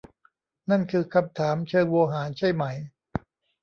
[0.69, 2.63] นั่นคือคำถามเชิงโวหารใช่ไหม?